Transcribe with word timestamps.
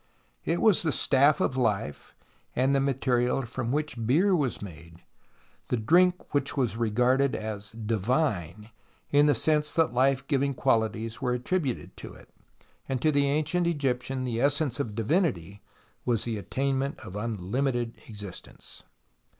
It 0.45 0.61
was 0.63 0.81
the 0.81 0.91
staff 0.91 1.39
of 1.39 1.55
life 1.55 2.15
and 2.55 2.73
the 2.73 2.79
material 2.79 3.43
from 3.45 3.71
which 3.71 4.07
beer 4.07 4.35
was 4.35 4.53
64 4.53 4.69
TUTANKHAMEN 4.71 4.93
made, 4.95 5.05
the 5.67 5.77
drink 5.77 6.33
which 6.33 6.57
was 6.57 6.75
regarded 6.75 7.35
as" 7.35 7.71
divine," 7.73 8.71
in 9.11 9.27
the 9.27 9.35
sense 9.35 9.75
that 9.75 9.91
hfe 9.91 10.25
giving 10.25 10.55
quahties 10.55 11.21
were 11.21 11.33
attributed 11.35 11.95
to 11.97 12.13
it, 12.13 12.33
and 12.89 12.99
to 13.03 13.11
the 13.11 13.29
ancient 13.29 13.67
Egyptian 13.67 14.23
the 14.23 14.41
essence 14.41 14.79
of 14.79 14.95
divinity 14.95 15.61
was 16.03 16.23
the 16.23 16.39
attainment 16.39 16.99
of 17.01 17.15
unhmited 17.15 18.01
existence. 18.09 18.81